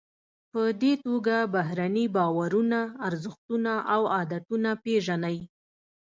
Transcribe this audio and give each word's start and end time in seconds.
په 0.51 0.61
دې 0.81 0.93
توګه 1.05 1.35
بهرني 1.55 2.05
باورونه، 2.15 2.79
ارزښتونه 3.07 3.73
او 3.93 4.01
عادتونه 4.15 4.69
پیژنئ. 4.83 5.37